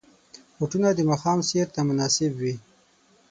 [0.57, 2.55] بوټونه د ماښام سیر ته مناسب وي.